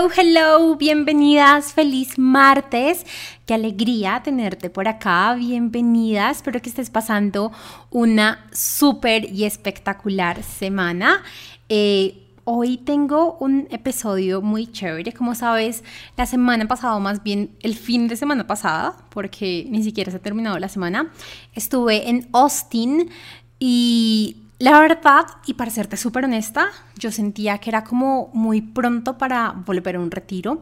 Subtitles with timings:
[0.00, 3.04] Hello, hello, bienvenidas, feliz martes.
[3.44, 6.30] Qué alegría tenerte por acá, bienvenida.
[6.30, 7.52] Espero que estés pasando
[7.90, 11.22] una súper y espectacular semana.
[11.68, 15.12] Eh, hoy tengo un episodio muy chévere.
[15.12, 15.84] Como sabes,
[16.16, 20.22] la semana pasada, más bien el fin de semana pasada, porque ni siquiera se ha
[20.22, 21.12] terminado la semana,
[21.54, 23.10] estuve en Austin
[23.58, 26.68] y la verdad, y para serte súper honesta,
[26.98, 30.60] yo sentía que era como muy pronto para volver a un retiro.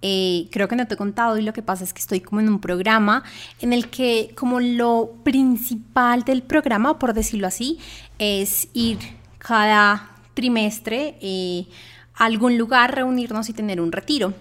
[0.00, 2.40] Eh, creo que no te he contado y lo que pasa es que estoy como
[2.40, 3.22] en un programa
[3.60, 7.78] en el que como lo principal del programa, por decirlo así,
[8.18, 8.98] es ir
[9.36, 11.66] cada trimestre eh,
[12.14, 14.32] a algún lugar, reunirnos y tener un retiro.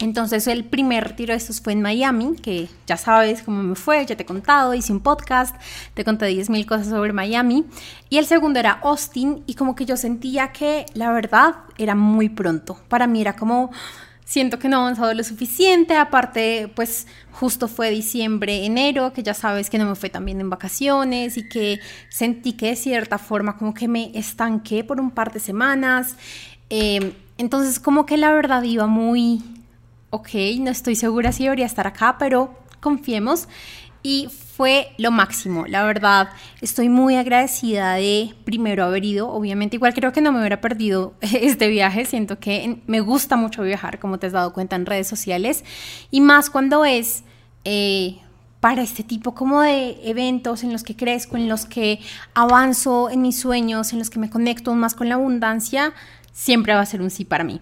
[0.00, 4.06] Entonces el primer retiro de estos fue en Miami, que ya sabes cómo me fue,
[4.06, 5.56] ya te he contado, hice un podcast,
[5.94, 7.64] te conté 10.000 cosas sobre Miami.
[8.08, 12.28] Y el segundo era Austin y como que yo sentía que la verdad era muy
[12.28, 12.78] pronto.
[12.88, 13.72] Para mí era como,
[14.24, 19.34] siento que no he avanzado lo suficiente, aparte pues justo fue diciembre, enero, que ya
[19.34, 23.18] sabes que no me fue tan bien en vacaciones y que sentí que de cierta
[23.18, 26.14] forma como que me estanqué por un par de semanas.
[26.70, 29.42] Eh, entonces como que la verdad iba muy
[30.10, 30.28] ok,
[30.60, 33.48] no estoy segura si debería estar acá, pero confiemos.
[34.02, 34.28] Y
[34.58, 36.30] fue lo máximo, la verdad.
[36.60, 39.28] Estoy muy agradecida de primero haber ido.
[39.28, 42.04] Obviamente, igual creo que no me hubiera perdido este viaje.
[42.04, 45.64] Siento que me gusta mucho viajar, como te has dado cuenta en redes sociales.
[46.10, 47.24] Y más cuando es
[47.64, 48.18] eh,
[48.60, 52.00] para este tipo como de eventos en los que crezco, en los que
[52.34, 55.92] avanzo en mis sueños, en los que me conecto más con la abundancia
[56.32, 57.60] siempre va a ser un sí para mí.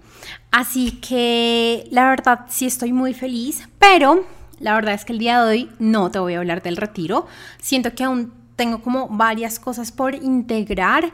[0.51, 4.27] Así que la verdad sí estoy muy feliz, pero
[4.59, 7.27] la verdad es que el día de hoy no te voy a hablar del retiro.
[7.59, 11.13] Siento que aún tengo como varias cosas por integrar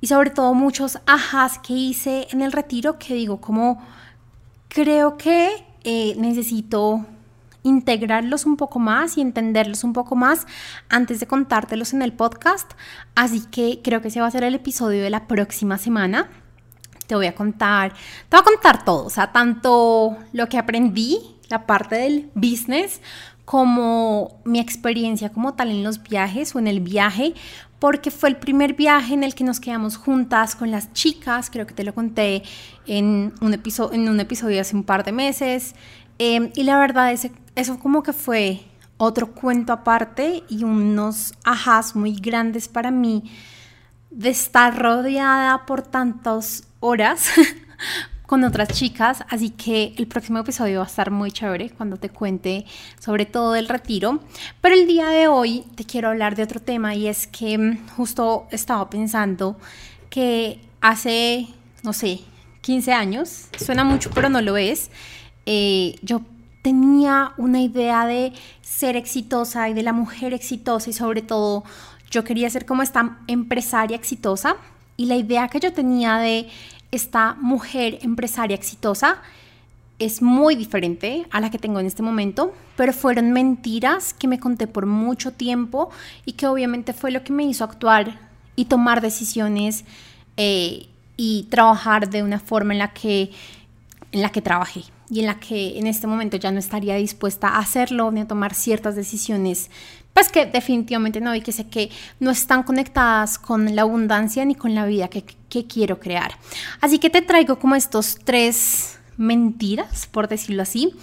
[0.00, 3.80] y sobre todo muchos ajas que hice en el retiro que digo como
[4.68, 7.06] creo que eh, necesito
[7.62, 10.46] integrarlos un poco más y entenderlos un poco más
[10.88, 12.72] antes de contártelos en el podcast.
[13.14, 16.28] Así que creo que ese va a ser el episodio de la próxima semana
[17.10, 17.92] te voy a contar,
[18.28, 23.00] te voy a contar todo, o sea, tanto lo que aprendí, la parte del business,
[23.44, 27.34] como mi experiencia como tal en los viajes o en el viaje,
[27.80, 31.66] porque fue el primer viaje en el que nos quedamos juntas con las chicas, creo
[31.66, 32.44] que te lo conté
[32.86, 35.74] en un, episodio, en un episodio hace un par de meses,
[36.18, 38.60] em, y la verdad es, eso como que fue
[38.98, 43.24] otro cuento aparte y unos ajás muy grandes para mí
[44.12, 47.30] de estar rodeada por tantos horas
[48.26, 52.10] con otras chicas, así que el próximo episodio va a estar muy chévere cuando te
[52.10, 52.64] cuente
[53.00, 54.20] sobre todo el retiro.
[54.60, 57.88] Pero el día de hoy te quiero hablar de otro tema y es que mm,
[57.96, 59.56] justo estaba pensando
[60.10, 61.48] que hace,
[61.82, 62.20] no sé,
[62.60, 64.90] 15 años, suena mucho pero no lo es,
[65.46, 66.22] eh, yo
[66.62, 71.64] tenía una idea de ser exitosa y de la mujer exitosa y sobre todo
[72.10, 74.56] yo quería ser como esta empresaria exitosa
[75.00, 76.46] y la idea que yo tenía de
[76.90, 79.22] esta mujer empresaria exitosa
[79.98, 84.38] es muy diferente a la que tengo en este momento, pero fueron mentiras que me
[84.38, 85.88] conté por mucho tiempo
[86.26, 88.18] y que obviamente fue lo que me hizo actuar
[88.56, 89.86] y tomar decisiones
[90.36, 93.30] eh, y trabajar de una forma en la que
[94.12, 97.48] en la que trabajé y en la que en este momento ya no estaría dispuesta
[97.48, 99.70] a hacerlo ni a tomar ciertas decisiones
[100.12, 104.54] pues que definitivamente no y que sé que no están conectadas con la abundancia ni
[104.54, 106.32] con la vida que, que quiero crear.
[106.80, 110.94] Así que te traigo como estos tres mentiras, por decirlo así,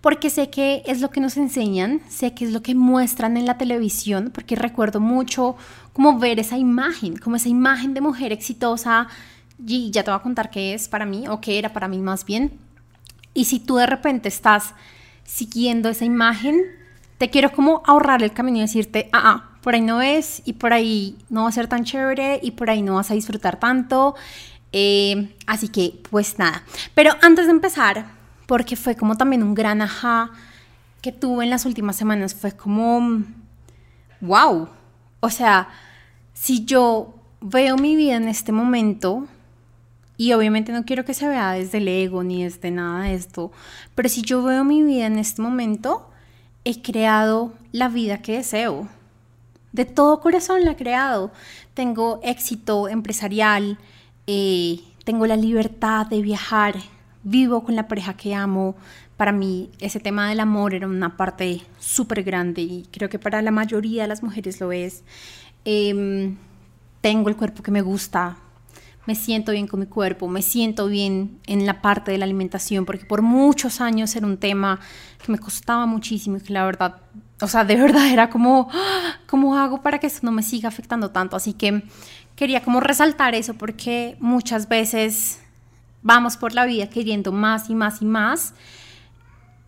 [0.00, 3.44] porque sé que es lo que nos enseñan, sé que es lo que muestran en
[3.44, 5.56] la televisión, porque recuerdo mucho
[5.92, 9.08] como ver esa imagen, como esa imagen de mujer exitosa,
[9.64, 11.98] y ya te voy a contar qué es para mí, o qué era para mí
[11.98, 12.52] más bien.
[13.34, 14.74] Y si tú de repente estás
[15.24, 16.62] siguiendo esa imagen,
[17.18, 20.54] te quiero como ahorrar el camino y decirte, ah, ah, por ahí no es y
[20.54, 23.58] por ahí no va a ser tan chévere y por ahí no vas a disfrutar
[23.58, 24.14] tanto.
[24.72, 26.62] Eh, así que, pues nada.
[26.94, 28.06] Pero antes de empezar,
[28.46, 30.30] porque fue como también un gran ajá
[31.00, 33.22] que tuve en las últimas semanas, fue como,
[34.20, 34.68] wow.
[35.20, 35.68] O sea,
[36.32, 39.26] si yo veo mi vida en este momento,
[40.16, 43.52] y obviamente no quiero que se vea desde el ego ni desde nada de esto,
[43.94, 46.10] pero si yo veo mi vida en este momento,
[46.66, 48.88] he creado la vida que deseo.
[49.70, 51.30] De todo corazón la he creado.
[51.74, 53.78] Tengo éxito empresarial,
[54.26, 56.74] eh, tengo la libertad de viajar,
[57.22, 58.74] vivo con la pareja que amo.
[59.16, 63.42] Para mí ese tema del amor era una parte súper grande y creo que para
[63.42, 65.04] la mayoría de las mujeres lo es.
[65.64, 66.36] Em,
[67.00, 68.38] tengo el cuerpo que me gusta,
[69.06, 72.84] me siento bien con mi cuerpo, me siento bien en la parte de la alimentación,
[72.84, 74.80] porque por muchos años era un tema
[75.24, 76.96] que me costaba muchísimo y que la verdad,
[77.40, 78.68] o sea, de verdad era como,
[79.26, 81.36] ¿cómo hago para que eso no me siga afectando tanto?
[81.36, 81.84] Así que
[82.34, 85.40] quería como resaltar eso porque muchas veces
[86.02, 88.54] vamos por la vida queriendo más y más y más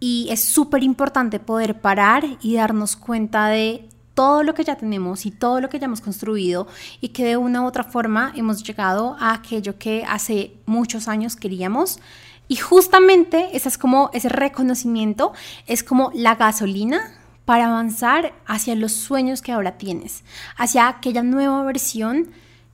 [0.01, 3.89] y es súper importante poder parar y darnos cuenta de
[4.19, 6.67] todo lo que ya tenemos y todo lo que ya hemos construido
[7.01, 11.37] y que de una u otra forma hemos llegado a aquello que hace muchos años
[11.37, 12.01] queríamos.
[12.49, 15.35] Y justamente ese es como ese reconocimiento,
[15.69, 17.13] es como la gasolina
[17.45, 20.25] para avanzar hacia los sueños que ahora tienes,
[20.57, 22.33] hacia aquella nueva versión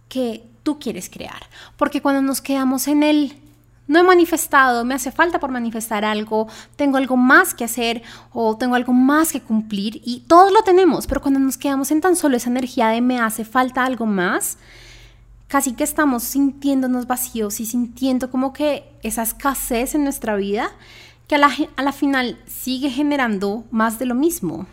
[0.08, 1.50] que tú quieres crear.
[1.76, 3.36] Porque cuando nos quedamos en el
[3.86, 8.02] no he manifestado, me hace falta por manifestar algo, tengo algo más que hacer
[8.32, 12.00] o tengo algo más que cumplir y todos lo tenemos, pero cuando nos quedamos en
[12.00, 14.58] tan solo esa energía de me hace falta algo más,
[15.48, 20.70] casi que estamos sintiéndonos vacíos y sintiendo como que esa escasez en nuestra vida
[21.28, 24.66] que a la, a la final sigue generando más de lo mismo.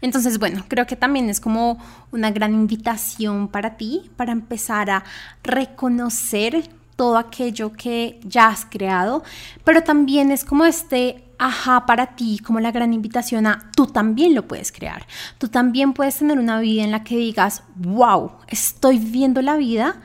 [0.00, 1.78] Entonces, bueno, creo que también es como
[2.10, 5.04] una gran invitación para ti, para empezar a
[5.42, 6.70] reconocer
[7.02, 9.24] todo aquello que ya has creado,
[9.64, 14.36] pero también es como este ajá para ti, como la gran invitación a tú también
[14.36, 15.04] lo puedes crear.
[15.38, 20.00] Tú también puedes tener una vida en la que digas, wow, estoy viviendo la vida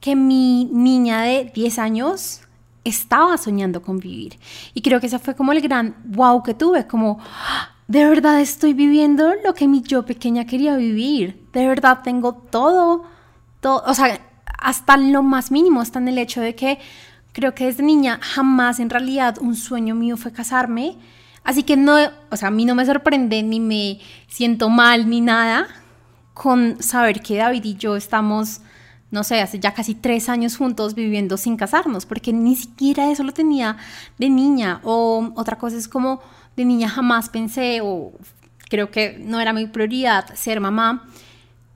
[0.00, 2.40] que mi niña de 10 años
[2.84, 4.38] estaba soñando con vivir.
[4.72, 7.18] Y creo que ese fue como el gran wow que tuve, como
[7.86, 11.46] de verdad estoy viviendo lo que mi yo pequeña quería vivir.
[11.52, 13.04] De verdad tengo todo,
[13.60, 14.18] todo, o sea,
[14.64, 16.78] hasta lo más mínimo, está en el hecho de que
[17.32, 20.96] creo que desde niña jamás en realidad un sueño mío fue casarme.
[21.44, 21.98] Así que no,
[22.30, 25.68] o sea, a mí no me sorprende ni me siento mal ni nada
[26.32, 28.62] con saber que David y yo estamos,
[29.10, 33.22] no sé, hace ya casi tres años juntos viviendo sin casarnos, porque ni siquiera eso
[33.22, 33.76] lo tenía
[34.16, 34.80] de niña.
[34.82, 36.22] O otra cosa es como
[36.56, 38.12] de niña jamás pensé o
[38.70, 41.06] creo que no era mi prioridad ser mamá.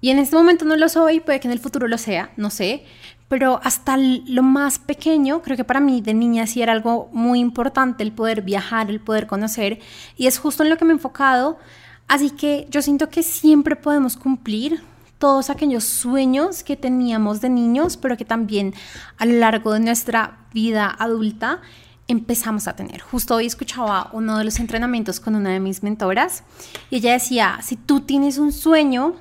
[0.00, 2.50] Y en este momento no lo soy, puede que en el futuro lo sea, no
[2.50, 2.84] sé.
[3.28, 7.40] Pero hasta lo más pequeño, creo que para mí de niña sí era algo muy
[7.40, 9.80] importante el poder viajar, el poder conocer.
[10.16, 11.58] Y es justo en lo que me he enfocado.
[12.06, 14.82] Así que yo siento que siempre podemos cumplir
[15.18, 18.72] todos aquellos sueños que teníamos de niños, pero que también
[19.18, 21.60] a lo largo de nuestra vida adulta
[22.06, 23.00] empezamos a tener.
[23.00, 26.44] Justo hoy escuchaba uno de los entrenamientos con una de mis mentoras
[26.88, 29.16] y ella decía, si tú tienes un sueño,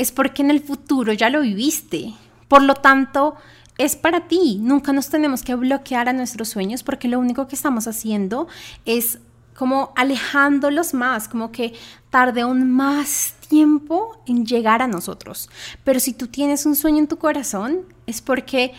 [0.00, 2.14] es porque en el futuro ya lo viviste.
[2.48, 3.34] Por lo tanto,
[3.76, 4.58] es para ti.
[4.58, 8.48] Nunca nos tenemos que bloquear a nuestros sueños porque lo único que estamos haciendo
[8.86, 9.18] es
[9.54, 11.74] como alejándolos más, como que
[12.08, 15.50] tarde aún más tiempo en llegar a nosotros.
[15.84, 18.72] Pero si tú tienes un sueño en tu corazón, es porque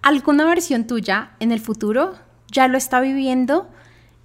[0.00, 2.14] alguna versión tuya en el futuro
[2.52, 3.68] ya lo está viviendo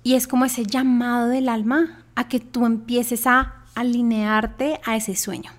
[0.03, 5.15] y es como ese llamado del alma a que tú empieces a alinearte a ese
[5.15, 5.51] sueño.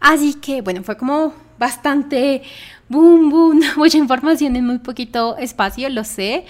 [0.00, 2.42] Así que bueno, fue como bastante
[2.88, 6.44] boom, boom, mucha información en muy poquito espacio, lo sé,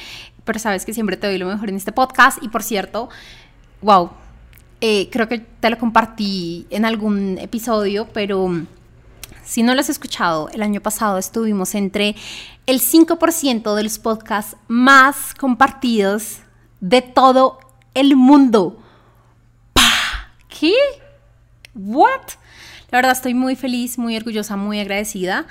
[0.45, 3.09] pero sabes que siempre te doy lo mejor en este podcast y por cierto,
[3.83, 4.11] wow,
[4.81, 8.51] eh, creo que te lo compartí en algún episodio, pero
[9.45, 12.17] si no lo has escuchado, el año pasado estuvimos entre
[12.67, 16.39] el 5% de los podcasts más compartidos
[16.81, 17.61] de todo
[17.95, 18.83] el mundo.
[20.49, 20.75] ¿Qué?
[21.75, 22.33] ¿What?
[22.91, 25.47] La verdad estoy muy feliz, muy orgullosa, muy agradecida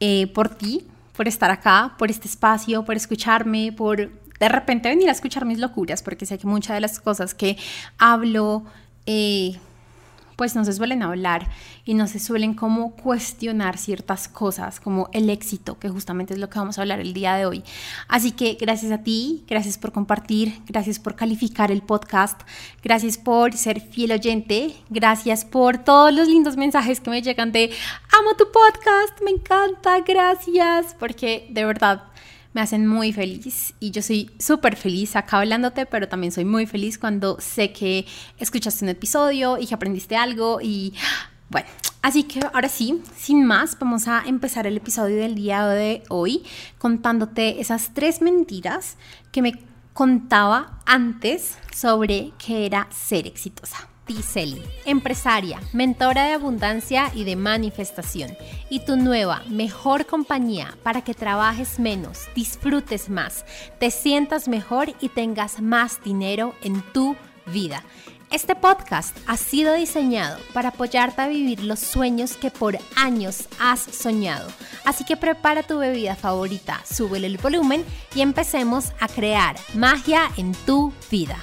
[0.00, 5.08] eh, por ti, por estar acá, por este espacio, por escucharme, por de repente venir
[5.08, 7.56] a escuchar mis locuras, porque sé que muchas de las cosas que
[7.98, 8.64] hablo...
[9.06, 9.56] Eh,
[10.36, 11.48] pues no se suelen hablar
[11.84, 16.50] y no se suelen como cuestionar ciertas cosas, como el éxito, que justamente es lo
[16.50, 17.64] que vamos a hablar el día de hoy.
[18.06, 22.42] Así que gracias a ti, gracias por compartir, gracias por calificar el podcast,
[22.82, 27.70] gracias por ser fiel oyente, gracias por todos los lindos mensajes que me llegan de
[28.18, 32.02] amo tu podcast, me encanta, gracias, porque de verdad
[32.56, 36.64] me hacen muy feliz y yo soy súper feliz acá hablándote, pero también soy muy
[36.64, 38.06] feliz cuando sé que
[38.38, 40.94] escuchaste un episodio y que aprendiste algo y
[41.50, 41.68] bueno,
[42.00, 46.44] así que ahora sí, sin más, vamos a empezar el episodio del día de hoy
[46.78, 48.96] contándote esas tres mentiras
[49.32, 49.60] que me
[49.92, 53.86] contaba antes sobre qué era ser exitosa.
[54.06, 58.36] Tiseli, empresaria, mentora de abundancia y de manifestación,
[58.70, 63.44] y tu nueva, mejor compañía para que trabajes menos, disfrutes más,
[63.80, 67.82] te sientas mejor y tengas más dinero en tu vida.
[68.30, 73.80] Este podcast ha sido diseñado para apoyarte a vivir los sueños que por años has
[73.80, 74.48] soñado.
[74.84, 77.84] Así que prepara tu bebida favorita, súbele el volumen
[78.14, 81.38] y empecemos a crear magia en tu vida.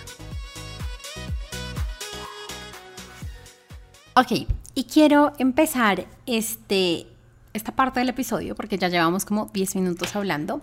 [4.16, 7.08] Ok, y quiero empezar este,
[7.54, 10.62] esta parte del episodio, porque ya llevamos como 10 minutos hablando,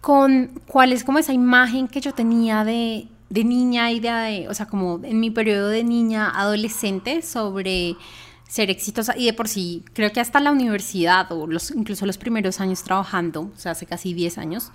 [0.00, 4.54] con cuál es como esa imagen que yo tenía de de niña y de, o
[4.54, 7.96] sea, como en mi periodo de niña adolescente sobre
[8.48, 12.16] ser exitosa y de por sí, creo que hasta la universidad o los, incluso los
[12.16, 14.70] primeros años trabajando, o sea, hace casi 10 años.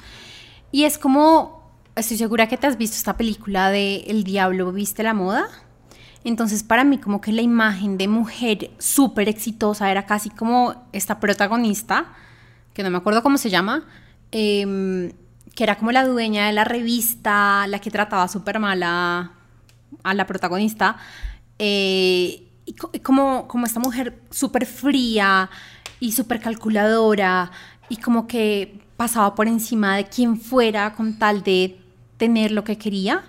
[0.73, 5.03] Y es como, estoy segura que te has visto esta película de El diablo viste
[5.03, 5.47] la moda.
[6.23, 11.19] Entonces para mí como que la imagen de mujer súper exitosa era casi como esta
[11.19, 12.13] protagonista,
[12.73, 13.85] que no me acuerdo cómo se llama,
[14.31, 15.13] eh,
[15.55, 19.31] que era como la dueña de la revista, la que trataba súper mal a,
[20.13, 20.97] la protagonista,
[21.57, 25.49] eh, y como, como esta mujer súper fría
[25.99, 27.51] y súper calculadora,
[27.89, 31.79] y como que pasaba por encima de quien fuera con tal de
[32.17, 33.23] tener lo que quería.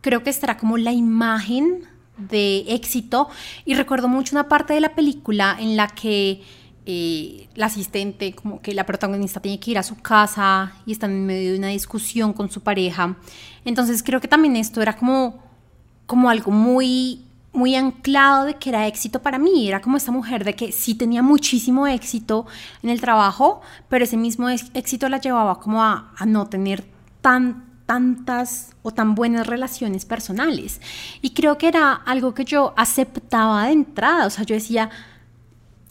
[0.00, 1.86] Creo que esta era como la imagen
[2.28, 3.28] de éxito
[3.64, 6.42] y recuerdo mucho una parte de la película en la que
[6.84, 11.12] eh, la asistente, como que la protagonista tiene que ir a su casa y están
[11.12, 13.16] en medio de una discusión con su pareja.
[13.64, 15.40] Entonces creo que también esto era como,
[16.06, 19.68] como algo muy, muy anclado de que era éxito para mí.
[19.68, 22.46] Era como esta mujer de que sí tenía muchísimo éxito
[22.82, 26.84] en el trabajo, pero ese mismo éxito la llevaba como a, a no tener
[27.20, 30.80] tan tantas o tan buenas relaciones personales.
[31.20, 34.26] Y creo que era algo que yo aceptaba de entrada.
[34.26, 34.90] O sea, yo decía,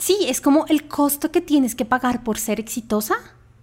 [0.02, 3.14] Sí, es como el costo que tienes que pagar por ser exitosa.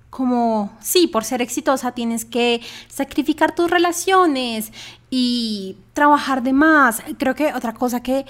[0.09, 4.71] Como, sí, por ser exitosa tienes que sacrificar tus relaciones
[5.09, 7.03] y trabajar de más.
[7.17, 8.25] Creo que otra cosa que,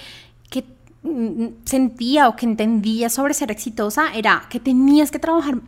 [0.49, 0.63] que
[1.03, 5.61] mm, sentía o que entendía sobre ser exitosa era que tenías que trabajar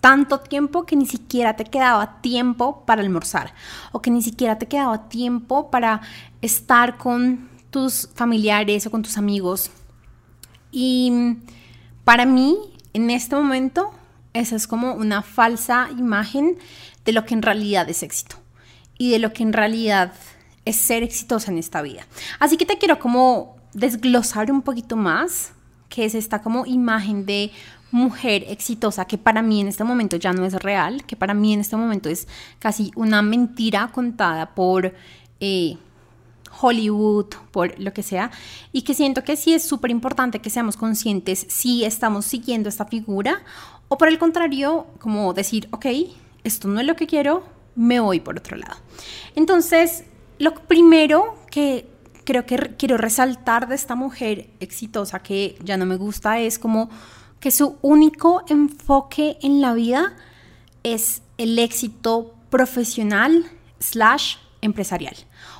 [0.00, 3.52] tanto tiempo que ni siquiera te quedaba tiempo para almorzar
[3.92, 6.00] o que ni siquiera te quedaba tiempo para
[6.40, 9.70] estar con tus familiares o con tus amigos.
[10.70, 11.36] Y
[12.04, 12.56] para mí,
[12.92, 13.92] en este momento,
[14.32, 16.58] esa es como una falsa imagen
[17.04, 18.36] de lo que en realidad es éxito
[18.98, 20.12] y de lo que en realidad
[20.64, 22.06] es ser exitosa en esta vida.
[22.38, 25.52] Así que te quiero como desglosar un poquito más,
[25.88, 27.50] que es esta como imagen de
[27.90, 31.54] mujer exitosa que para mí en este momento ya no es real, que para mí
[31.54, 32.28] en este momento es
[32.58, 34.94] casi una mentira contada por
[35.40, 35.76] eh,
[36.60, 38.30] Hollywood, por lo que sea,
[38.72, 42.84] y que siento que sí es súper importante que seamos conscientes si estamos siguiendo esta
[42.84, 43.42] figura
[43.88, 45.86] o por el contrario, como decir, ok,
[46.44, 48.76] esto no es lo que quiero, me voy por otro lado.
[49.34, 50.04] Entonces,
[50.38, 51.88] lo primero que
[52.24, 56.90] creo que quiero resaltar de esta mujer exitosa que ya no me gusta es como
[57.40, 60.14] que su único enfoque en la vida
[60.82, 63.46] es el éxito profesional
[63.78, 65.14] slash empresarial.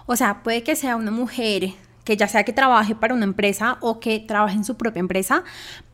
[0.06, 3.76] O sea, puede que sea una mujer que ya sea que trabaje para una empresa
[3.80, 5.44] o que trabaje en su propia empresa,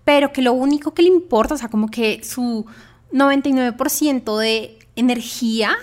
[0.05, 2.67] pero que lo único que le importa, o sea, como que su
[3.13, 5.75] 99% de energía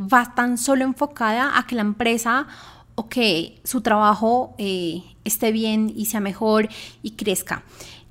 [0.00, 2.48] va tan solo enfocada a que la empresa
[2.94, 6.68] o que su trabajo eh, esté bien y sea mejor
[7.02, 7.62] y crezca.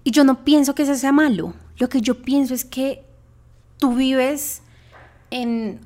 [0.03, 1.53] Y yo no pienso que eso sea malo.
[1.77, 3.03] Lo que yo pienso es que
[3.77, 4.61] tú vives
[5.29, 5.79] en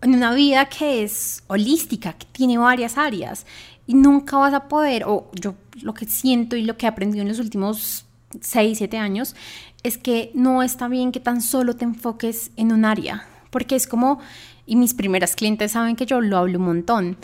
[0.00, 3.46] en una vida que es holística, que tiene varias áreas
[3.86, 7.22] y nunca vas a poder, o yo lo que siento y lo que he aprendido
[7.22, 8.04] en los últimos
[8.40, 9.34] 6, 7 años,
[9.82, 13.86] es que no está bien que tan solo te enfoques en un área, porque es
[13.86, 14.20] como,
[14.66, 17.16] y mis primeras clientes saben que yo lo hablo un montón,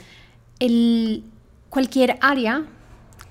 [0.59, 1.25] el,
[1.69, 2.65] cualquier área,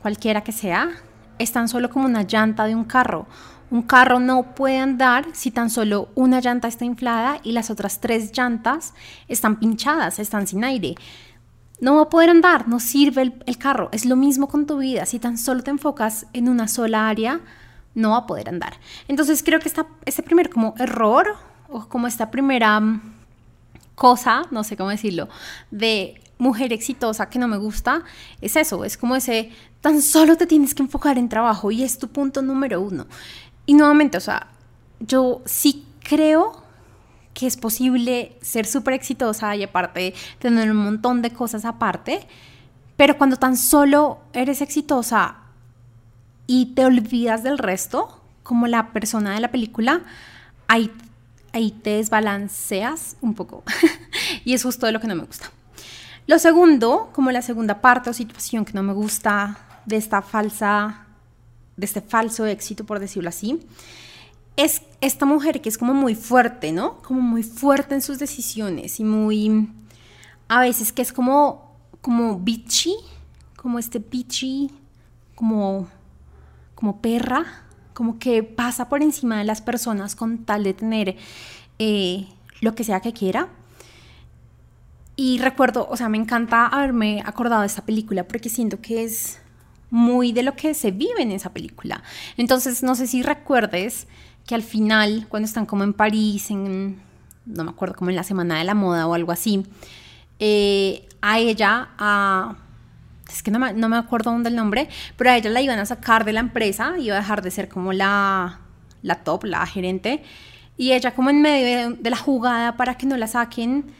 [0.01, 0.91] cualquiera que sea,
[1.39, 3.27] es tan solo como una llanta de un carro
[3.73, 7.99] un carro no puede andar si tan solo una llanta está inflada y las otras
[7.99, 8.93] tres llantas
[9.27, 10.93] están pinchadas, están sin aire.
[11.81, 13.89] No va a poder andar, no sirve el, carro.
[13.91, 15.07] Es lo mismo con tu vida.
[15.07, 17.39] Si tan solo te enfocas en una sola área,
[17.95, 18.75] no va a poder andar.
[19.07, 21.35] Entonces creo que esta, este primer como error
[21.67, 23.01] o como esta primera mm,
[23.95, 25.29] cosa, no sé cómo decirlo,
[25.71, 28.03] de mujer exitosa que no me gusta,
[28.41, 29.49] es eso, es como ese,
[29.81, 33.07] tan solo te tienes que enfocar en trabajo y es tu punto número uno.
[33.65, 34.47] Y nuevamente, o sea,
[34.99, 36.61] yo sí creo
[37.33, 42.27] que es posible ser súper exitosa y aparte tener un montón de cosas aparte,
[42.97, 45.37] pero cuando tan solo eres exitosa
[46.45, 50.01] y te olvidas del resto, como la persona de la película,
[50.67, 50.91] ahí,
[51.53, 53.63] ahí te desbalanceas un poco.
[54.45, 55.49] y es justo de lo que no me gusta.
[56.25, 61.05] Lo segundo, como la segunda parte o situación que no me gusta de esta falsa,
[61.75, 63.59] de este falso éxito, por decirlo así,
[64.55, 67.01] es esta mujer que es como muy fuerte, ¿no?
[67.01, 69.69] Como muy fuerte en sus decisiones y muy,
[70.47, 72.95] a veces que es como, como bitchy,
[73.57, 74.71] como este bitchy,
[75.35, 75.87] como,
[76.75, 77.63] como perra,
[77.93, 81.17] como que pasa por encima de las personas con tal de tener
[81.79, 82.27] eh,
[82.61, 83.49] lo que sea que quiera.
[85.15, 89.39] Y recuerdo, o sea, me encanta haberme acordado de esta película porque siento que es
[89.91, 92.01] muy de lo que se vive en esa película.
[92.35, 94.07] Entonces, no sé si recuerdes
[94.47, 96.99] que al final, cuando están como en París, en,
[97.45, 99.63] no me acuerdo, como en la Semana de la Moda o algo así,
[100.39, 102.55] eh, a ella, a,
[103.31, 105.77] es que no me, no me acuerdo dónde el nombre, pero a ella la iban
[105.77, 108.61] a sacar de la empresa, iba a dejar de ser como la,
[109.03, 110.23] la top, la gerente,
[110.75, 113.93] y ella como en medio de, de la jugada para que no la saquen,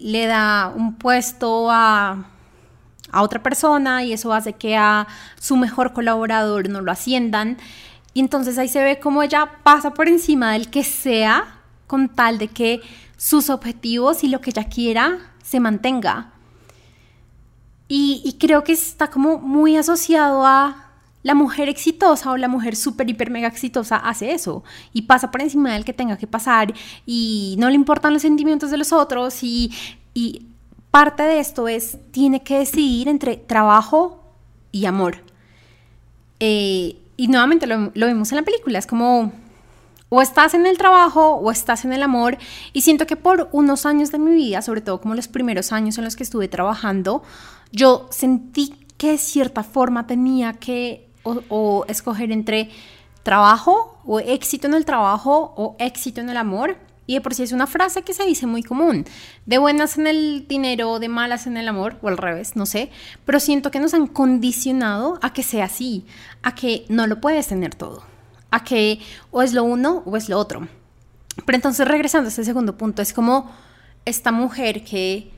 [0.00, 2.26] le da un puesto a,
[3.10, 5.06] a otra persona y eso hace que a
[5.40, 7.58] su mejor colaborador no lo asciendan.
[8.14, 12.38] Y entonces ahí se ve como ella pasa por encima del que sea con tal
[12.38, 12.80] de que
[13.16, 16.32] sus objetivos y lo que ella quiera se mantenga.
[17.88, 20.87] Y, y creo que está como muy asociado a
[21.22, 25.42] la mujer exitosa o la mujer súper, hiper, mega exitosa hace eso y pasa por
[25.42, 26.72] encima del que tenga que pasar
[27.06, 29.72] y no le importan los sentimientos de los otros y,
[30.14, 30.46] y
[30.90, 34.22] parte de esto es, tiene que decidir entre trabajo
[34.72, 35.22] y amor.
[36.40, 39.32] Eh, y nuevamente lo, lo vimos en la película, es como
[40.10, 42.38] o estás en el trabajo o estás en el amor.
[42.72, 45.98] Y siento que por unos años de mi vida, sobre todo como los primeros años
[45.98, 47.22] en los que estuve trabajando,
[47.72, 51.07] yo sentí que de cierta forma tenía que
[51.48, 52.70] o, escoger entre
[53.22, 56.76] trabajo o éxito en el trabajo o éxito en el amor.
[57.06, 59.06] Y de por sí es una frase que se dice muy común.
[59.46, 62.90] De buenas en el dinero, de malas en el amor, o al revés, no sé.
[63.24, 66.04] Pero siento que nos han condicionado a que sea así,
[66.42, 68.02] a que no lo puedes tener todo,
[68.50, 70.68] a que o es lo uno o es lo otro.
[71.46, 73.50] Pero entonces regresando a este segundo punto, es como
[74.04, 75.30] esta mujer que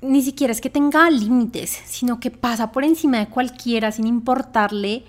[0.00, 5.04] ni siquiera es que tenga límites, sino que pasa por encima de cualquiera sin importarle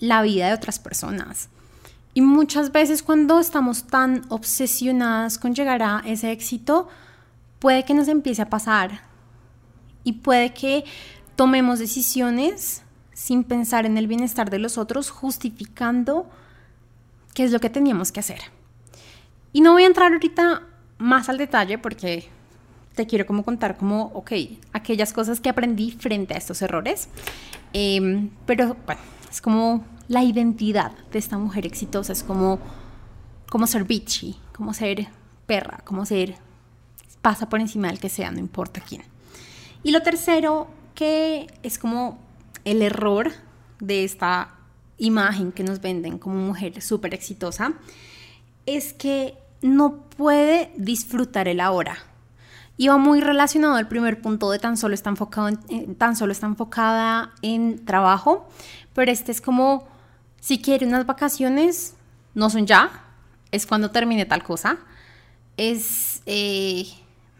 [0.00, 1.48] la vida de otras personas.
[2.14, 6.88] Y muchas veces cuando estamos tan obsesionadas con llegar a ese éxito,
[7.58, 9.02] puede que nos empiece a pasar
[10.04, 10.84] y puede que
[11.34, 12.82] tomemos decisiones
[13.12, 16.28] sin pensar en el bienestar de los otros, justificando
[17.32, 18.40] qué es lo que teníamos que hacer.
[19.52, 20.62] Y no voy a entrar ahorita
[20.98, 22.28] más al detalle porque
[22.94, 24.32] te quiero como contar como, ok,
[24.72, 27.08] aquellas cosas que aprendí frente a estos errores.
[27.72, 32.58] Em, pero bueno, es como la identidad de esta mujer exitosa, es como,
[33.66, 35.08] ser bitchy, como ser
[35.46, 36.36] perra, como ser
[37.20, 39.02] pasa por encima del que sea, no importa quién.
[39.82, 42.18] Y lo tercero, que es como
[42.64, 43.32] el error
[43.80, 44.54] de esta
[44.98, 47.74] imagen que nos venden como mujer súper exitosa,
[48.66, 52.13] es que no puede disfrutar el ahora
[52.76, 56.32] y va muy relacionado al primer punto de tan solo está enfocado en, tan solo
[56.32, 58.48] está enfocada en trabajo,
[58.94, 59.86] pero este es como
[60.40, 61.94] si quiere unas vacaciones
[62.34, 62.90] no son ya,
[63.52, 64.78] es cuando termine tal cosa,
[65.56, 66.86] es eh,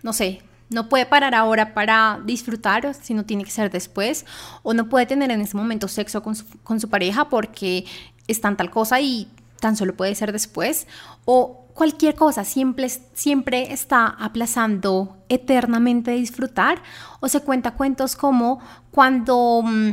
[0.03, 4.25] no sé, no puede parar ahora para disfrutar, sino tiene que ser después,
[4.62, 7.85] o no puede tener en ese momento sexo con su, con su pareja porque
[8.29, 9.29] está en tal cosa y
[9.61, 10.87] tan solo puede ser después,
[11.25, 16.83] o cualquier cosa, siempre, siempre está aplazando eternamente disfrutar
[17.21, 18.61] o se cuenta cuentos como
[18.91, 19.91] cuando mm,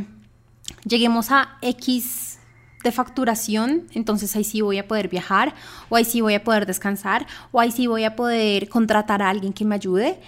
[0.84, 2.38] lleguemos a X
[2.84, 5.54] de facturación, entonces ahí sí voy a poder viajar,
[5.88, 9.30] o ahí sí voy a poder descansar, o ahí sí voy a poder contratar a
[9.30, 10.20] alguien que me ayude,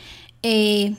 [0.43, 0.95] eh,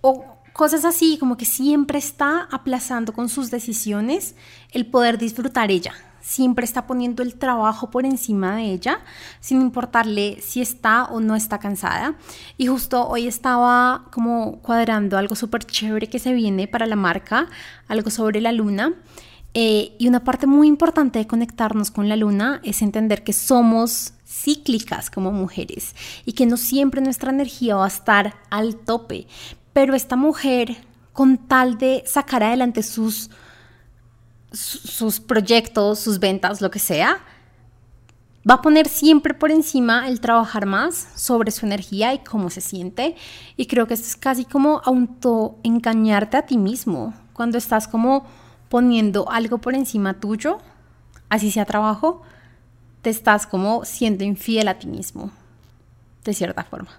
[0.00, 4.34] o cosas así, como que siempre está aplazando con sus decisiones
[4.72, 5.94] el poder disfrutar ella
[6.26, 8.98] siempre está poniendo el trabajo por encima de ella,
[9.38, 12.16] sin importarle si está o no está cansada.
[12.58, 17.46] Y justo hoy estaba como cuadrando algo súper chévere que se viene para la marca,
[17.86, 18.94] algo sobre la luna.
[19.54, 24.12] Eh, y una parte muy importante de conectarnos con la luna es entender que somos
[24.26, 29.28] cíclicas como mujeres y que no siempre nuestra energía va a estar al tope.
[29.72, 30.76] Pero esta mujer,
[31.12, 33.30] con tal de sacar adelante sus
[34.56, 37.20] sus proyectos, sus ventas, lo que sea,
[38.48, 42.60] va a poner siempre por encima el trabajar más sobre su energía y cómo se
[42.60, 43.16] siente.
[43.56, 48.24] Y creo que esto es casi como autoengañarte a ti mismo, cuando estás como
[48.68, 50.58] poniendo algo por encima tuyo,
[51.28, 52.22] así sea trabajo,
[53.02, 55.30] te estás como siendo infiel a ti mismo,
[56.24, 56.90] de cierta forma.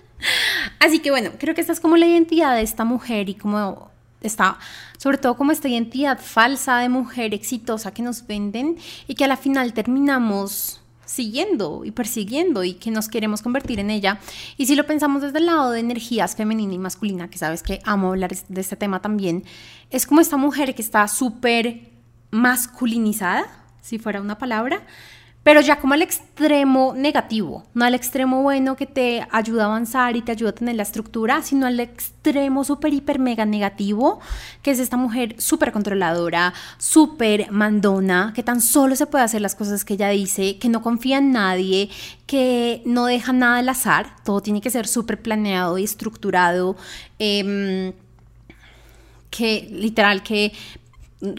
[0.80, 3.90] así que bueno, creo que esta es como la identidad de esta mujer y como
[4.26, 4.58] está
[4.98, 9.28] sobre todo como esta identidad falsa de mujer exitosa que nos venden y que a
[9.28, 14.18] la final terminamos siguiendo y persiguiendo y que nos queremos convertir en ella.
[14.56, 17.80] Y si lo pensamos desde el lado de energías femenina y masculina, que sabes que
[17.84, 19.44] amo hablar de este tema también,
[19.90, 21.92] es como esta mujer que está súper
[22.30, 23.44] masculinizada,
[23.80, 24.84] si fuera una palabra,
[25.46, 30.16] pero ya como al extremo negativo, no al extremo bueno que te ayuda a avanzar
[30.16, 34.18] y te ayuda a tener la estructura, sino al extremo súper, hiper, mega negativo,
[34.62, 39.54] que es esta mujer súper controladora, súper mandona, que tan solo se puede hacer las
[39.54, 41.90] cosas que ella dice, que no confía en nadie,
[42.26, 46.74] que no deja nada al azar, todo tiene que ser súper planeado y estructurado,
[47.20, 47.92] em,
[49.30, 50.52] que literal que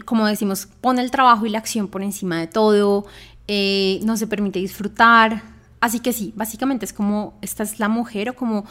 [0.04, 3.06] como decimos, pone el trabajo y la acción por encima de todo,
[3.48, 5.42] eh, no se permite disfrutar.
[5.80, 8.64] Así que sí, básicamente es como, esta es la mujer o como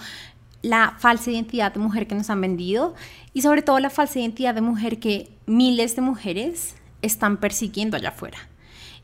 [0.62, 2.96] la falsa identidad de mujer que nos han vendido
[3.34, 8.10] y sobre todo la falsa identidad de mujer que miles de mujeres están persiguiendo allá
[8.10, 8.38] afuera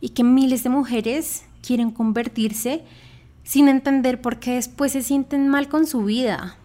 [0.02, 2.84] y que miles de mujeres quieren convertirse
[3.44, 6.58] sin entender por qué después se sienten mal con su vida.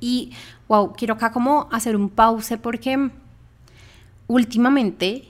[0.00, 0.32] Y,
[0.68, 3.10] wow, quiero acá como hacer un pause porque
[4.26, 5.28] últimamente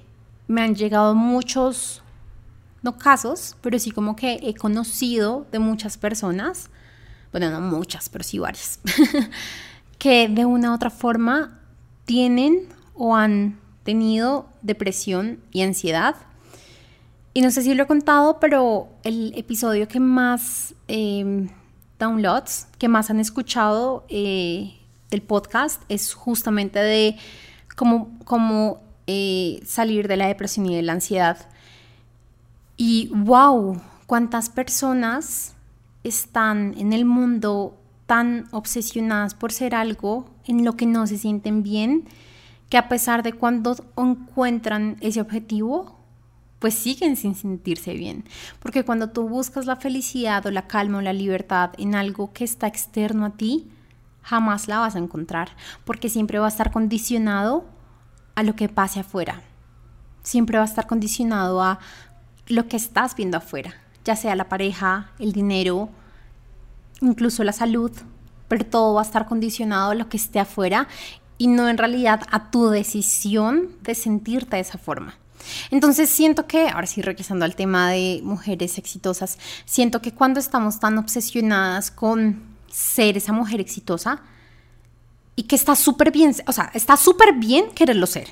[0.48, 2.01] me han llegado muchos
[2.82, 6.70] no casos, pero sí como que he conocido de muchas personas,
[7.30, 8.80] bueno, no muchas, pero sí varias,
[9.98, 11.60] que de una u otra forma
[12.04, 16.16] tienen o han tenido depresión y ansiedad.
[17.34, 21.48] Y no sé si lo he contado, pero el episodio que más em,
[21.98, 24.74] downloads, que más han escuchado eh,
[25.10, 27.16] del podcast es justamente de
[27.76, 31.48] cómo, eh, salir de la depresión y de la ansiedad.
[32.76, 35.54] Y wow, cuántas personas
[36.04, 41.62] están en el mundo tan obsesionadas por ser algo en lo que no se sienten
[41.62, 42.04] bien,
[42.68, 45.98] que a pesar de cuando encuentran ese objetivo,
[46.58, 48.24] pues siguen sin sentirse bien.
[48.60, 52.44] Porque cuando tú buscas la felicidad o la calma o la libertad en algo que
[52.44, 53.68] está externo a ti,
[54.22, 55.50] jamás la vas a encontrar,
[55.84, 57.64] porque siempre va a estar condicionado
[58.34, 59.42] a lo que pase afuera.
[60.22, 61.80] Siempre va a estar condicionado a
[62.46, 63.74] lo que estás viendo afuera,
[64.04, 65.90] ya sea la pareja, el dinero,
[67.00, 67.92] incluso la salud,
[68.48, 70.88] pero todo va a estar condicionado a lo que esté afuera
[71.38, 75.16] y no en realidad a tu decisión de sentirte de esa forma.
[75.70, 80.78] Entonces siento que, ahora sí regresando al tema de mujeres exitosas, siento que cuando estamos
[80.78, 84.22] tan obsesionadas con ser esa mujer exitosa
[85.34, 88.28] y que está súper bien, o sea, está súper bien quererlo ser,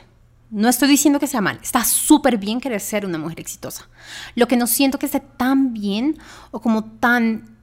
[0.51, 3.89] no estoy diciendo que sea mal, está súper bien querer ser una mujer exitosa.
[4.35, 6.19] Lo que no siento que esté tan bien
[6.51, 7.57] o como tan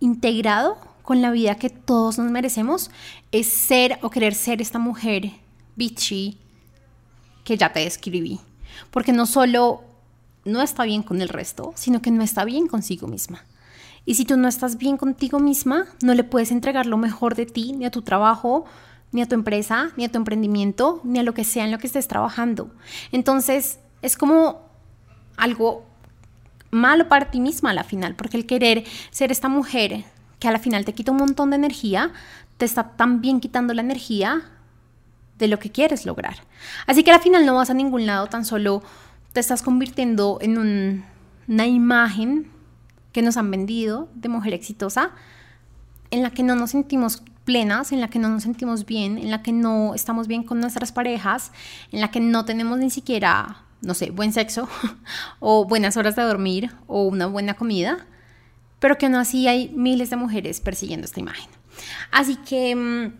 [0.00, 2.90] integrado con la vida que todos nos merecemos
[3.32, 5.32] es ser o querer ser esta mujer
[5.76, 6.38] bitchy
[7.44, 8.40] que ya te describí.
[8.90, 9.84] Porque no solo
[10.44, 13.44] no está bien con el resto, sino que no está bien consigo misma.
[14.04, 17.46] Y si tú no estás bien contigo misma, no le puedes entregar lo mejor de
[17.46, 18.64] ti, ni a tu trabajo,
[19.16, 21.78] ni a tu empresa, ni a tu emprendimiento, ni a lo que sea en lo
[21.78, 22.70] que estés trabajando.
[23.12, 24.68] Entonces, es como
[25.38, 25.86] algo
[26.70, 30.04] malo para ti misma a la final, porque el querer ser esta mujer
[30.38, 32.12] que a la final te quita un montón de energía,
[32.58, 34.42] te está también quitando la energía
[35.38, 36.36] de lo que quieres lograr.
[36.86, 38.82] Así que al final no vas a ningún lado, tan solo
[39.32, 40.58] te estás convirtiendo en
[41.48, 42.50] una imagen
[43.12, 45.12] que nos han vendido de mujer exitosa,
[46.10, 49.30] en la que no nos sentimos plenas, en la que no nos sentimos bien, en
[49.30, 51.52] la que no estamos bien con nuestras parejas,
[51.92, 54.68] en la que no tenemos ni siquiera, no sé, buen sexo
[55.40, 58.06] o buenas horas de dormir o una buena comida,
[58.80, 61.48] pero que no así hay miles de mujeres persiguiendo esta imagen.
[62.10, 63.12] Así que mm,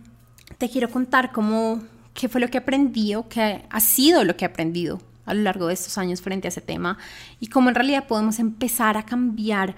[0.58, 4.44] te quiero contar cómo, qué fue lo que aprendí o qué ha sido lo que
[4.44, 6.98] he aprendido a lo largo de estos años frente a ese tema
[7.40, 9.76] y cómo en realidad podemos empezar a cambiar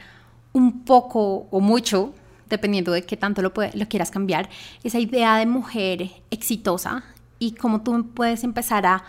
[0.53, 2.15] un poco o mucho
[2.49, 4.49] dependiendo de qué tanto lo, lo quieras cambiar,
[4.83, 7.05] esa idea de mujer exitosa
[7.39, 9.05] y cómo tú puedes empezar a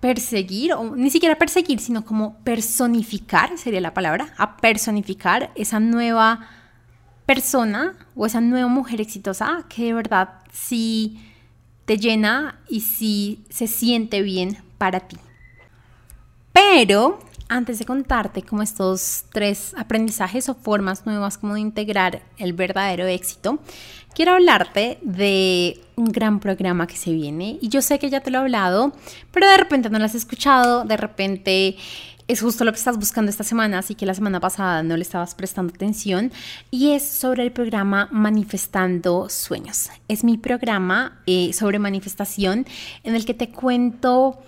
[0.00, 6.48] perseguir, o ni siquiera perseguir, sino como personificar, sería la palabra, a personificar esa nueva
[7.26, 11.20] persona o esa nueva mujer exitosa que de verdad sí
[11.84, 15.16] te llena y sí se siente bien para ti.
[16.52, 17.18] Pero
[17.48, 23.06] antes de contarte como estos tres aprendizajes o formas nuevas como de integrar el verdadero
[23.06, 23.58] éxito,
[24.14, 28.30] quiero hablarte de un gran programa que se viene y yo sé que ya te
[28.30, 28.92] lo he hablado,
[29.32, 31.76] pero de repente no lo has escuchado, de repente
[32.28, 35.02] es justo lo que estás buscando esta semana, así que la semana pasada no le
[35.02, 36.30] estabas prestando atención,
[36.70, 39.88] y es sobre el programa Manifestando Sueños.
[40.08, 42.66] Es mi programa eh, sobre manifestación
[43.02, 44.38] en el que te cuento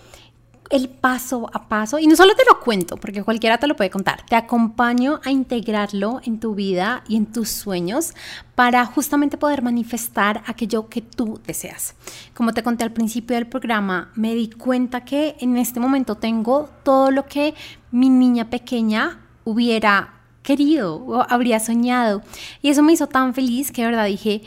[0.70, 3.90] el paso a paso, y no solo te lo cuento, porque cualquiera te lo puede
[3.90, 8.14] contar, te acompaño a integrarlo en tu vida y en tus sueños
[8.54, 11.96] para justamente poder manifestar aquello que tú deseas.
[12.34, 16.70] Como te conté al principio del programa, me di cuenta que en este momento tengo
[16.84, 17.54] todo lo que
[17.90, 22.22] mi niña pequeña hubiera querido o habría soñado.
[22.62, 24.42] Y eso me hizo tan feliz que de verdad dije,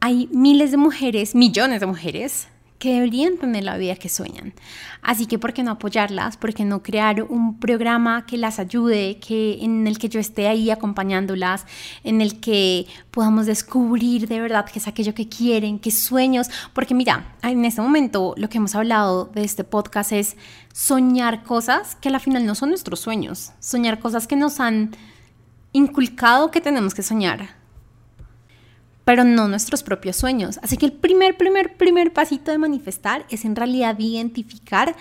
[0.00, 2.48] hay miles de mujeres, millones de mujeres
[2.82, 4.54] que deberían tener la vida que sueñan.
[5.02, 6.36] Así que, ¿por qué no apoyarlas?
[6.36, 10.48] ¿Por qué no crear un programa que las ayude, que, en el que yo esté
[10.48, 11.64] ahí acompañándolas,
[12.02, 16.50] en el que podamos descubrir de verdad qué es aquello que quieren, qué sueños?
[16.72, 20.36] Porque mira, en este momento lo que hemos hablado de este podcast es
[20.72, 24.90] soñar cosas que al final no son nuestros sueños, soñar cosas que nos han
[25.72, 27.61] inculcado que tenemos que soñar
[29.04, 30.58] pero no nuestros propios sueños.
[30.62, 34.94] Así que el primer, primer, primer pasito de manifestar es en realidad identificar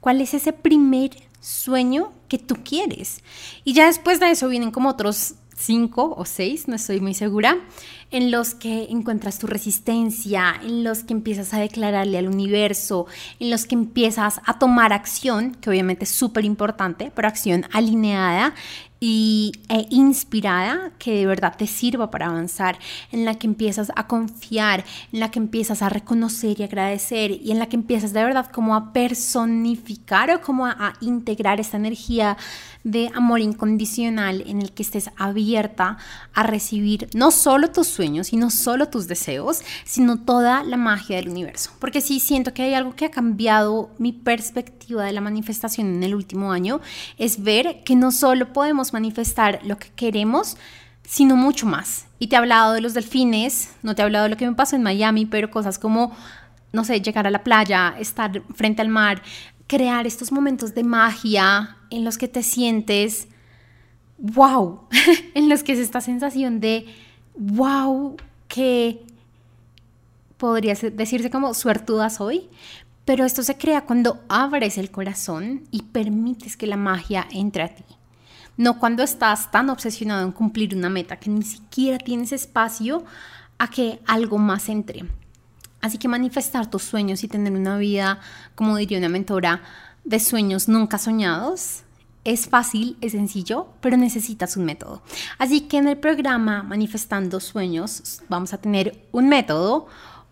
[0.00, 3.22] cuál es ese primer sueño que tú quieres.
[3.64, 7.58] Y ya después de eso vienen como otros cinco o seis, no estoy muy segura,
[8.10, 13.06] en los que encuentras tu resistencia, en los que empiezas a declararle al universo,
[13.40, 18.54] en los que empiezas a tomar acción, que obviamente es súper importante, pero acción alineada
[19.00, 22.78] y e inspirada que de verdad te sirva para avanzar,
[23.12, 27.52] en la que empiezas a confiar, en la que empiezas a reconocer y agradecer y
[27.52, 32.36] en la que empiezas de verdad como a personificar o como a, integrar esta energía
[32.90, 35.98] de amor incondicional en el que estés abierta
[36.32, 41.16] a recibir no solo tus sueños y no solo tus deseos, sino toda la magia
[41.16, 41.70] del universo.
[41.78, 46.02] Porque sí siento que hay algo que ha cambiado mi perspectiva de la manifestación en
[46.02, 46.80] el último año,
[47.18, 50.56] es ver que no solo podemos manifestar lo que queremos,
[51.06, 52.06] sino mucho más.
[52.18, 54.54] Y te he hablado de los delfines, no te he hablado de lo que me
[54.54, 56.16] pasó en Miami, pero cosas como,
[56.72, 59.22] no sé, llegar a la playa, estar frente al mar,
[59.68, 63.28] crear estos momentos de magia en los que te sientes,
[64.18, 64.80] wow,
[65.34, 66.86] en los que es esta sensación de,
[67.36, 68.16] wow,
[68.48, 69.00] que
[70.36, 72.48] podría decirse como suertuda soy,
[73.04, 77.68] pero esto se crea cuando abres el corazón y permites que la magia entre a
[77.68, 77.84] ti
[78.58, 83.04] no cuando estás tan obsesionado en cumplir una meta que ni siquiera tienes espacio
[83.56, 85.04] a que algo más entre.
[85.80, 88.20] Así que manifestar tus sueños y tener una vida,
[88.54, 89.62] como diría una mentora,
[90.04, 91.82] de sueños nunca soñados,
[92.24, 95.02] es fácil, es sencillo, pero necesitas un método.
[95.38, 99.86] Así que en el programa Manifestando Sueños vamos a tener un método,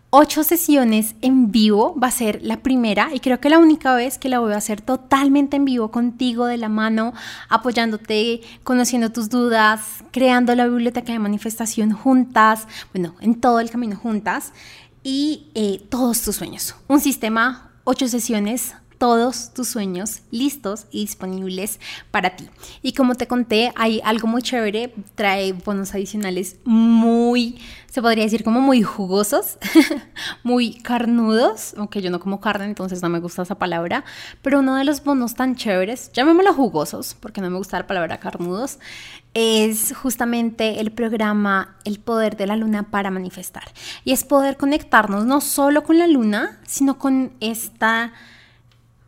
[0.09, 1.95] ocho sesiones en vivo.
[2.01, 4.57] Va a ser la primera y creo que la única vez que la voy a
[4.57, 7.13] hacer totalmente en vivo contigo de la mano,
[7.49, 13.95] apoyándote, conociendo tus dudas, creando la biblioteca de manifestación juntas, bueno, en todo el camino
[13.95, 14.53] juntas
[15.03, 16.75] y eh, todos tus sueños.
[16.87, 21.79] Un sistema, ocho sesiones todos tus sueños listos y disponibles
[22.11, 22.49] para ti.
[22.81, 28.43] Y como te conté, hay algo muy chévere, trae bonos adicionales muy, se podría decir
[28.43, 29.57] como muy jugosos,
[30.43, 34.03] muy carnudos, aunque yo no como carne, entonces no me gusta esa palabra,
[34.41, 38.19] pero uno de los bonos tan chéveres, llamémoslo jugosos, porque no me gusta la palabra
[38.19, 38.79] carnudos,
[39.33, 43.65] es justamente el programa El Poder de la Luna para manifestar.
[44.03, 48.13] Y es poder conectarnos no solo con la luna, sino con esta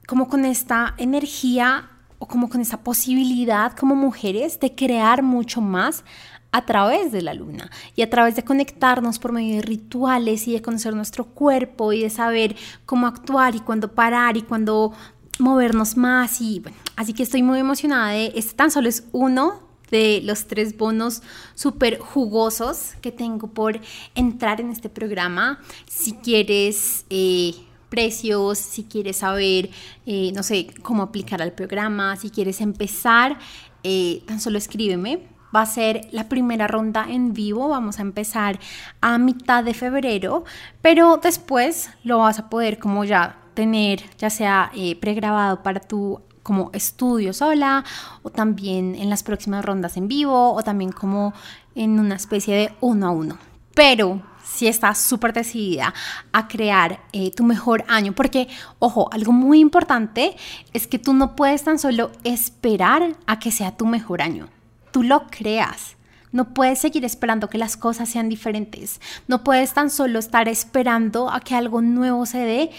[0.10, 6.04] como con esta energía o como con esta posibilidad como mujeres de crear mucho más
[6.52, 10.54] a través de la luna y a través de conectarnos por medio de rituales y
[10.54, 12.56] de conocer nuestro cuerpo y de saber
[12.88, 14.94] cómo actuar y cuándo parar y cuándo
[15.38, 19.62] movernos más y bueno, así que estoy muy emocionada de este tan solo es uno
[19.92, 21.22] de los tres bonos
[21.54, 23.80] súper jugosos que tengo por
[24.14, 25.60] entrar en este programa.
[25.88, 27.54] Si quieres eh,
[27.90, 29.70] precios, si quieres saber,
[30.06, 33.38] eh, no sé, cómo aplicar al programa, si quieres empezar,
[33.84, 35.28] eh, tan solo escríbeme.
[35.56, 38.60] Va a ser la primera ronda en vivo, vamos a empezar
[39.02, 40.44] a mitad de febrero,
[40.84, 46.22] pero después lo vas a poder como ya tener, ya sea eh, pregrabado para tu
[46.44, 47.84] como estudio sola
[48.24, 51.34] o también en las próximas rondas en vivo o también como
[51.76, 53.38] en una especie de uno a uno.
[53.76, 55.94] Pero si estás súper decidida
[56.32, 58.48] a crear eh, tu mejor año, porque,
[58.80, 60.36] ojo, algo muy importante
[60.74, 64.50] es que tú no puedes tan solo esperar a que sea tu mejor año,
[64.92, 65.96] tú lo creas.
[66.32, 69.02] No puedes seguir esperando que las cosas sean diferentes.
[69.28, 72.70] No puedes tan solo estar esperando a que algo nuevo se dé.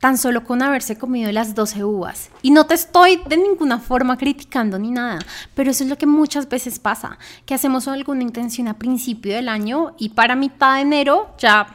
[0.00, 2.30] Tan solo con haberse comido las 12 uvas.
[2.42, 5.18] Y no te estoy de ninguna forma criticando ni nada,
[5.54, 9.48] pero eso es lo que muchas veces pasa, que hacemos alguna intención a principio del
[9.48, 11.66] año y para mitad de enero ya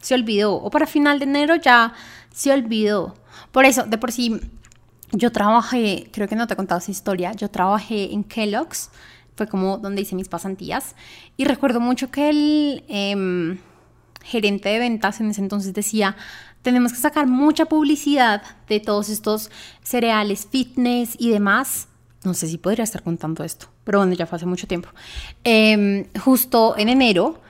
[0.00, 1.92] se olvidó, o para final de enero ya
[2.32, 3.14] se olvidó.
[3.52, 4.40] Por eso, de por sí,
[5.12, 8.90] yo trabajé, creo que no te he contado esa historia, yo trabajé en Kellogg's,
[9.36, 10.94] fue como donde hice mis pasantías,
[11.36, 13.58] y recuerdo mucho que el em,
[14.22, 16.16] gerente de ventas en ese entonces decía,
[16.62, 19.50] tenemos que sacar mucha publicidad de todos estos
[19.82, 21.88] cereales fitness y demás.
[22.24, 24.88] No sé si podría estar contando esto, pero bueno, ya fue hace mucho tiempo.
[25.44, 27.40] Em, justo en enero,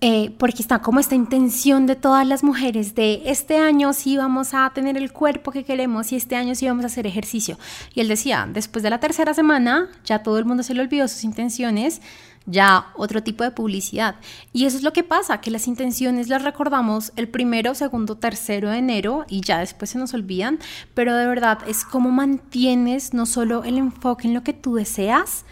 [0.00, 4.54] eh, porque está como esta intención de todas las mujeres de este año sí vamos
[4.54, 7.58] a tener el cuerpo que queremos y este año sí vamos a hacer ejercicio.
[7.94, 11.08] Y él decía, después de la tercera semana ya todo el mundo se le olvidó
[11.08, 12.00] sus intenciones,
[12.48, 14.16] ya otro tipo de publicidad.
[14.52, 18.70] Y eso es lo que pasa, que las intenciones las recordamos el primero, segundo, tercero
[18.70, 20.58] de enero y ya después se nos olvidan,
[20.94, 25.44] pero de verdad es como mantienes no solo el enfoque en lo que tú deseas,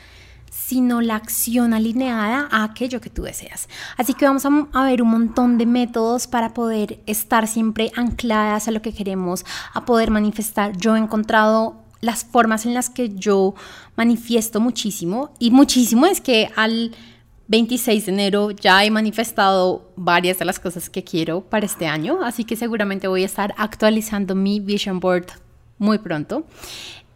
[0.50, 3.68] sino la acción alineada a aquello que tú deseas.
[3.96, 8.70] Así que vamos a, ver un montón de métodos para poder estar siempre ancladas a
[8.70, 10.76] lo que queremos, a poder manifestar.
[10.76, 13.54] Yo he encontrado las formas en las que yo
[13.96, 16.92] manifiesto muchísimo y muchísimo es que al
[17.48, 22.20] 26 de enero ya he manifestado varias de las cosas que quiero para este año,
[22.22, 25.26] así que seguramente voy a estar actualizando mi vision board
[25.78, 26.44] muy pronto.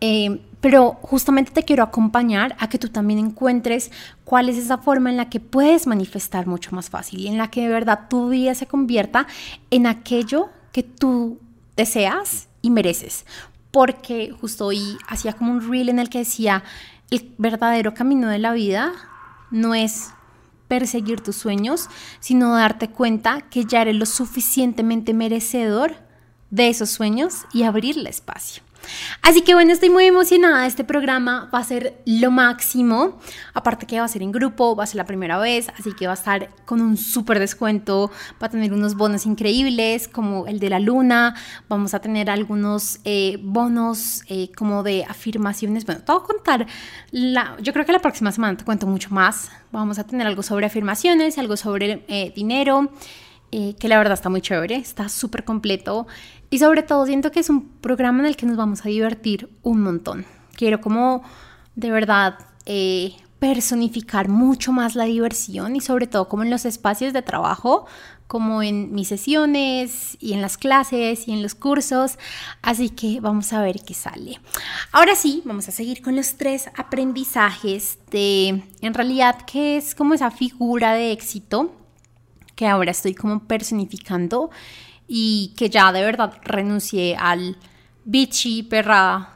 [0.03, 3.91] Eh, pero justamente te quiero acompañar a que tú también encuentres
[4.25, 7.51] cuál es esa forma en la que puedes manifestar mucho más fácil y en la
[7.51, 9.27] que de verdad tu vida se convierta
[9.71, 11.39] en aquello que tú
[11.77, 13.25] deseas y mereces.
[13.71, 16.65] Porque justo hoy hacía como un reel en el que decía,
[17.11, 18.93] el verdadero camino de la vida
[19.51, 20.11] no es
[20.69, 21.89] perseguir tus sueños,
[22.21, 25.97] sino darte cuenta que ya eres lo suficientemente merecedor
[26.51, 28.63] de esos sueños y abrirle espacio.
[29.23, 30.67] Así que bueno, estoy muy emocionada.
[30.67, 33.19] Este programa va a ser lo máximo.
[33.55, 36.07] Aparte que va a ser en grupo, va a ser la primera vez, así que
[36.07, 38.11] va a estar con un súper descuento.
[38.43, 41.35] Va a tener unos bonos increíbles como el de la luna.
[41.69, 45.85] Vamos a tener algunos eh, bonos eh, como de afirmaciones.
[45.85, 46.67] Bueno, te voy a contar.
[47.63, 49.51] Yo creo que la próxima semana te cuento mucho más.
[49.73, 52.91] Vamos a tener algo sobre afirmaciones, algo sobre eh, dinero.
[53.51, 56.07] Que la verdad está muy chévere, está súper completo.
[56.51, 59.51] Y sobre todo siento que es un programa en el que nos vamos a divertir
[59.63, 60.27] un montón.
[60.55, 61.23] Quiero como
[61.75, 67.13] de verdad eh, personificar mucho más la diversión y sobre todo como en los espacios
[67.13, 67.87] de trabajo,
[68.27, 72.19] como en mis sesiones y en las clases y en los cursos.
[72.63, 74.41] Así que vamos a ver qué sale.
[74.93, 80.15] Ahora sí, vamos a seguir con los tres aprendizajes de, en realidad, qué es como
[80.15, 81.80] esa figura de éxito
[82.61, 84.51] que ahora estoy como personificando
[85.09, 87.57] y que ya de verdad renuncié al
[88.05, 89.31] bitchy, perra,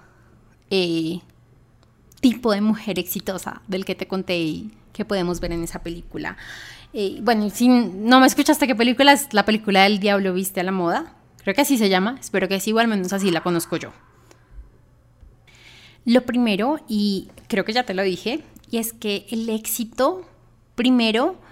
[0.68, 1.20] eh,
[2.20, 6.37] tipo de mujer exitosa del que te conté y que podemos ver en esa película.
[6.92, 10.64] Eh, bueno, si no me escuchaste qué película es la película del diablo viste a
[10.64, 13.78] la moda, creo que así se llama, espero que sí, igual menos así la conozco
[13.78, 13.90] yo.
[16.04, 20.28] Lo primero, y creo que ya te lo dije, y es que el éxito
[20.74, 21.42] primero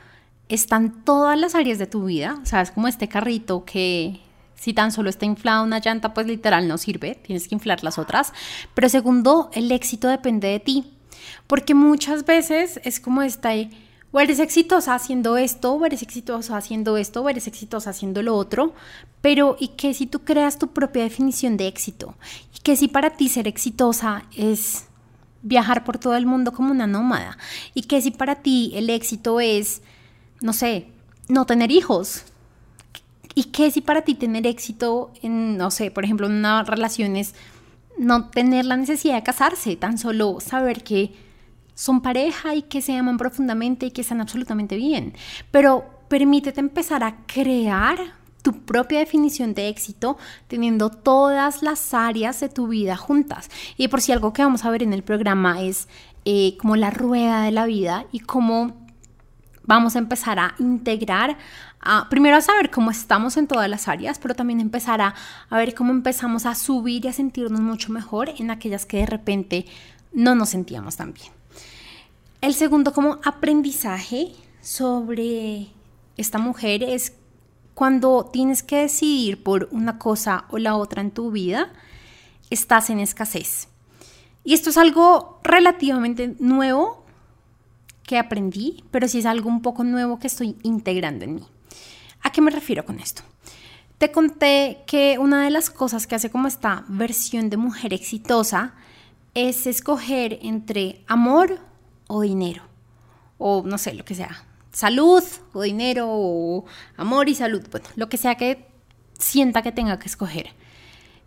[0.55, 4.21] están todas las áreas de tu vida, o sea, es como este carrito que
[4.55, 7.99] si tan solo está inflada una llanta, pues literal no sirve, tienes que inflar las
[7.99, 8.33] otras.
[8.75, 10.93] Pero segundo, el éxito depende de ti,
[11.47, 13.51] porque muchas veces es como esta,
[14.13, 18.37] o eres exitosa haciendo esto, o eres exitosa haciendo esto, o eres exitosa haciendo lo
[18.37, 18.75] otro,
[19.23, 22.15] pero ¿y qué si tú creas tu propia definición de éxito?
[22.55, 24.85] ¿Y qué si para ti ser exitosa es
[25.43, 27.39] viajar por todo el mundo como una nómada?
[27.73, 29.83] ¿Y qué si para ti el éxito es
[30.43, 30.89] no sé,
[31.29, 32.25] no tener hijos.
[33.35, 37.17] ¿Y qué si para ti tener éxito en, no sé, por ejemplo, en una relación
[37.17, 37.35] es
[37.99, 41.15] no tener la necesidad de casarse, tan solo saber que
[41.75, 45.15] son pareja y que se aman profundamente y que están absolutamente bien.
[45.51, 47.99] Pero permítete empezar a crear
[48.43, 53.49] tu propia definición de éxito teniendo todas las áreas de tu vida juntas.
[53.77, 55.89] Y por si algo que vamos a ver en el programa es
[56.25, 58.82] eh, como la rueda de la vida y cómo
[59.65, 61.37] vamos a empezar a integrar,
[62.11, 65.15] primero a saber cómo estamos en todas las áreas, pero también empezar a,
[65.51, 69.07] a ver cómo empezamos a subir y a sentirnos mucho mejor en aquellas que de
[69.07, 69.67] repente
[70.13, 71.29] no nos sentíamos tan bien.
[72.41, 75.69] El segundo como aprendizaje sobre
[76.17, 77.15] esta mujer es
[77.75, 81.73] cuando tienes que decidir por una cosa o la otra en tu vida,
[82.51, 83.69] estás en escasez.
[84.45, 87.02] Y esto es algo relativamente nuevo
[88.05, 91.45] que aprendí, pero sí es algo un poco nuevo que estoy integrando en mí.
[92.23, 93.23] ¿A qué me refiero con esto?
[94.03, 98.75] te conté que una de las cosas que hace como esta versión de mujer exitosa
[99.33, 101.61] es escoger entre amor
[102.09, 102.65] o dinero,
[103.39, 105.23] o no sé, lo que sea, salud
[105.53, 106.65] o dinero, o
[106.97, 108.67] amor y salud, bueno, lo que sea que
[109.21, 110.51] sienta que tenga que escoger.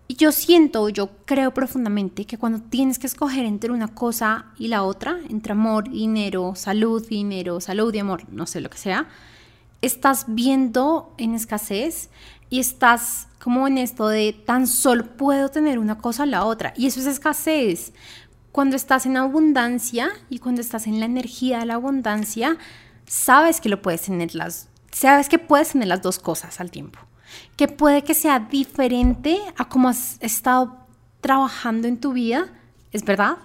[0.07, 4.67] Y yo siento, yo creo profundamente que cuando tienes que escoger entre una cosa y
[4.67, 9.07] la otra, entre amor, dinero, salud, dinero, salud y amor, no sé lo que sea,
[9.81, 12.09] estás viendo en escasez
[12.51, 16.73] y estás como en esto de tan solo puedo tener una cosa o la otra.
[16.77, 17.91] Y eso es escasez.
[18.51, 22.57] Cuando estás en abundancia y cuando estás en la energía de la abundancia,
[23.07, 26.99] sabes que lo puedes tener las, sabes que puedes tener las dos cosas al tiempo.
[27.57, 30.77] Que puede que sea diferente a cómo has estado
[31.21, 32.47] trabajando en tu vida,
[32.91, 33.37] es verdad,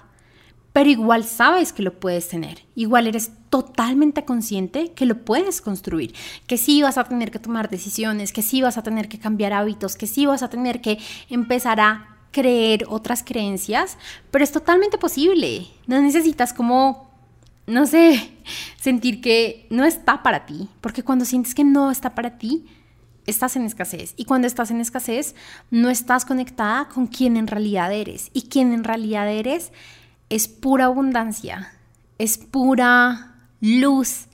[0.72, 6.14] pero igual sabes que lo puedes tener, igual eres totalmente consciente que lo puedes construir,
[6.46, 9.52] que sí vas a tener que tomar decisiones, que sí vas a tener que cambiar
[9.52, 13.98] hábitos, que sí vas a tener que empezar a creer otras creencias,
[14.30, 15.66] pero es totalmente posible.
[15.86, 17.10] No necesitas como,
[17.66, 18.32] no sé,
[18.80, 22.66] sentir que no está para ti, porque cuando sientes que no está para ti,
[23.26, 24.14] estás en escasez.
[24.16, 25.34] Y cuando estás en escasez,
[25.70, 28.30] no estás conectada con quien en realidad eres.
[28.32, 29.72] Y quien en realidad eres
[30.28, 31.72] es pura abundancia,
[32.18, 34.26] es pura luz,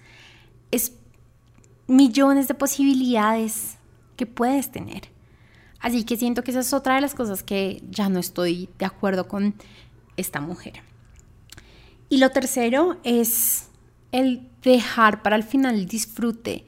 [0.71, 0.93] es
[1.87, 3.79] millones de posibilidades
[4.17, 5.09] que puedes tener.
[5.81, 8.87] Así que siento que esa es otra de las cosas que ya no estoy de
[8.87, 9.55] acuerdo con
[10.17, 10.83] esta mujer.
[12.09, 13.69] Y lo tercero es
[14.13, 16.65] el dejar para el final el disfrute.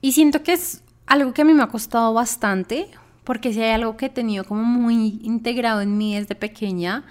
[0.00, 0.81] Y siento que es
[1.12, 2.88] algo que a mí me ha costado bastante,
[3.22, 7.04] porque si hay algo que he tenido como muy integrado en mí desde pequeña,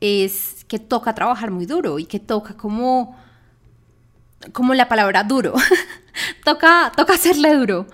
[0.00, 3.18] es que toca trabajar muy duro y que toca como,
[4.52, 5.54] como la palabra duro,
[6.44, 7.88] toca, toca hacerle duro.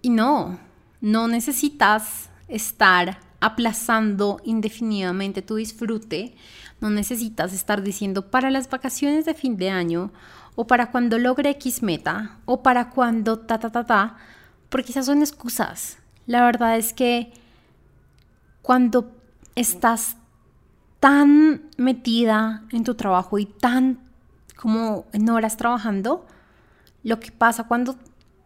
[0.00, 0.58] Y no,
[1.02, 6.34] no necesitas estar aplazando indefinidamente tu disfrute,
[6.80, 10.12] no necesitas estar diciendo para las vacaciones de fin de año
[10.54, 14.16] o para cuando logre X meta o para cuando ta ta ta ta,
[14.68, 15.98] porque esas son excusas.
[16.26, 17.32] La verdad es que
[18.62, 19.12] cuando
[19.54, 20.16] estás
[21.00, 24.00] tan metida en tu trabajo y tan
[24.56, 26.26] como en horas trabajando,
[27.02, 27.96] lo que pasa cuando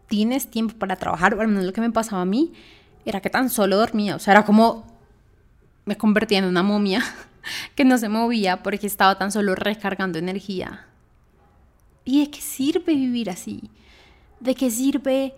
[0.09, 2.53] tienes tiempo para trabajar, al menos lo que me pasaba a mí,
[3.05, 4.85] era que tan solo dormía, o sea, era como
[5.85, 7.03] me convertía en una momia
[7.75, 10.87] que no se movía porque estaba tan solo recargando energía.
[12.05, 13.71] ¿Y de qué sirve vivir así?
[14.41, 15.35] ¿De qué sirve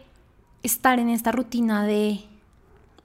[0.63, 2.25] estar en esta rutina de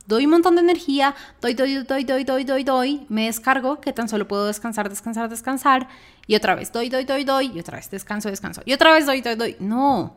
[0.08, 3.94] doy un montón de energía, doy, doy, doy, doy, doy, doy, doy, me descargo, que
[3.94, 5.88] tan solo puedo descansar, descansar, descansar,
[6.26, 9.06] y otra vez doy, doy, doy, doy, y otra vez descanso, descanso, y otra vez
[9.06, 9.56] doy, doy, doy.
[9.60, 10.16] No,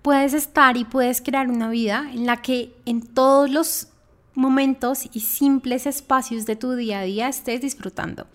[0.00, 3.88] puedes estar y puedes crear una vida en la que en todos los
[4.34, 8.28] momentos y simples espacios de tu día a día estés disfrutando.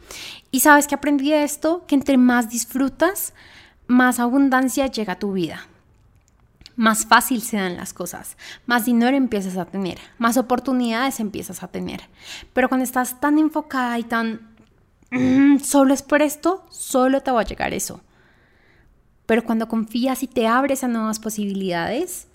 [0.52, 3.34] Y sabes que aprendí de esto, que entre más disfrutas,
[3.88, 5.68] más abundancia llega a tu vida
[6.76, 11.68] más fácil se dan las cosas, más dinero empiezas a tener, más oportunidades empiezas a
[11.68, 12.02] tener.
[12.54, 14.56] Pero cuando estás tan enfocada y tan
[15.64, 18.02] solo es por esto, solo te va a llegar eso.
[19.26, 22.28] Pero cuando confías y te abres a nuevas posibilidades,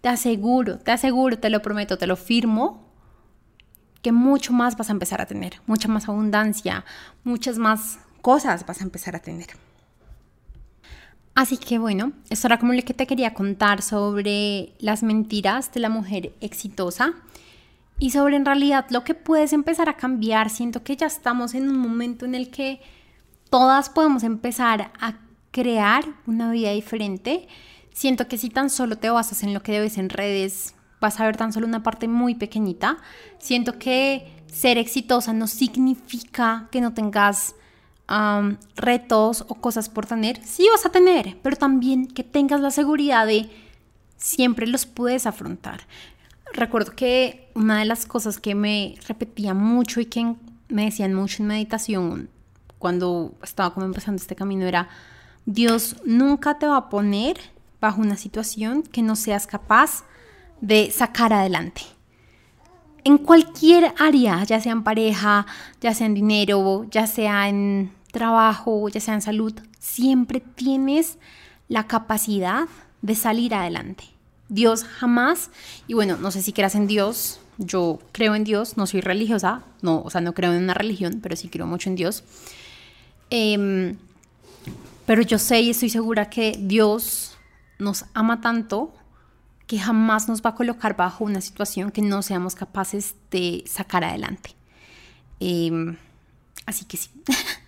[0.00, 2.82] te aseguro, te aseguro, te lo prometo, te lo firmo,
[4.02, 6.84] que mucho más vas a empezar a tener, mucha más abundancia,
[7.22, 9.48] muchas más cosas vas a empezar a tener.
[11.34, 15.80] Así que bueno, esto era como lo que te quería contar sobre las mentiras de
[15.80, 17.14] la mujer exitosa
[17.98, 20.50] y sobre en realidad lo que puedes empezar a cambiar.
[20.50, 22.80] Siento que ya estamos en un momento en el que
[23.48, 25.14] todas podemos empezar a
[25.50, 27.48] crear una vida diferente.
[27.92, 31.24] Siento que si tan solo te basas en lo que debes en redes, vas a
[31.24, 32.98] ver tan solo una parte muy pequeñita.
[33.38, 37.54] Siento que ser exitosa no significa que no tengas
[38.76, 43.26] retos o cosas por tener, sí vas a tener, pero también que tengas la seguridad
[43.26, 43.48] de
[44.16, 45.80] siempre los puedes afrontar.
[46.52, 50.34] Recuerdo que una de las cosas que me repetía mucho y que
[50.68, 52.28] me decían mucho en meditación
[52.78, 54.88] cuando estaba como empezando este camino era,
[55.46, 57.38] Dios nunca te va a poner
[57.80, 60.04] bajo una situación que no seas capaz
[60.60, 61.82] de sacar adelante.
[63.04, 65.46] En cualquier área, ya sea en pareja,
[65.80, 71.18] ya sea en dinero, ya sea en trabajo, ya sea en salud, siempre tienes
[71.68, 72.68] la capacidad
[73.00, 74.04] de salir adelante.
[74.48, 75.50] Dios jamás,
[75.88, 79.62] y bueno, no sé si creas en Dios, yo creo en Dios, no soy religiosa,
[79.80, 82.22] no, o sea, no creo en una religión, pero sí creo mucho en Dios.
[83.30, 83.96] Em,
[85.06, 87.38] pero yo sé y estoy segura que Dios
[87.78, 88.92] nos ama tanto
[89.66, 94.04] que jamás nos va a colocar bajo una situación que no seamos capaces de sacar
[94.04, 94.54] adelante.
[95.40, 95.96] Em,
[96.66, 97.10] así que sí.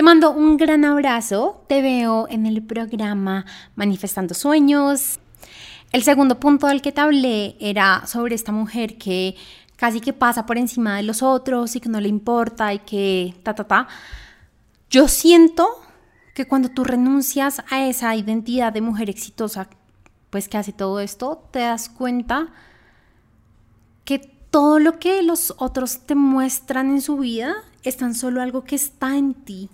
[0.00, 1.62] Te mando un gran abrazo.
[1.68, 3.44] Te veo en el programa
[3.74, 5.20] Manifestando Sueños.
[5.92, 9.36] El segundo punto del que te hablé era sobre esta mujer que
[9.76, 13.34] casi que pasa por encima de los otros y que no le importa y que
[13.42, 13.88] ta, ta, ta.
[14.88, 15.68] Yo siento
[16.34, 19.68] que cuando tú renuncias a esa identidad de mujer exitosa,
[20.30, 22.48] pues que hace todo esto, te das cuenta
[24.06, 28.64] que todo lo que los otros te muestran en su vida es tan solo algo
[28.64, 29.68] que está en ti.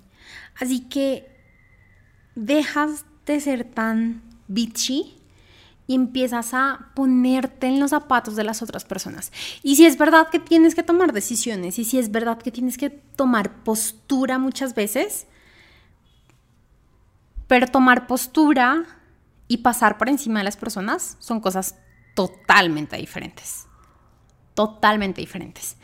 [0.58, 1.26] Así que
[2.34, 5.16] dejas de ser tan bitchy
[5.86, 9.32] y empiezas a ponerte en los zapatos de las otras personas.
[9.62, 12.76] Y si es verdad que tienes que tomar decisiones y si es verdad que tienes
[12.76, 15.26] que tomar postura muchas veces,
[17.46, 18.84] pero tomar postura
[19.48, 21.76] y pasar por encima de las personas son cosas
[22.14, 23.66] totalmente diferentes.
[24.54, 25.76] Totalmente diferentes.